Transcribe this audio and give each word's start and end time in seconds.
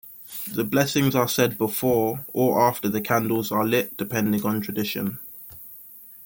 The 0.51 0.63
blessings 0.63 1.13
are 1.13 1.27
said 1.27 1.59
before 1.59 2.25
or 2.33 2.59
after 2.59 2.89
the 2.89 3.01
candles 3.01 3.51
are 3.51 3.63
lit 3.67 3.95
depending 3.97 4.43
on 4.43 4.59
tradition. 4.59 5.19